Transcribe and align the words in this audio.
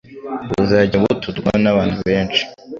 buzajya 0.51 0.95
buturwaho 1.03 1.57
n'abantu 1.63 1.97
benshi, 2.07 2.41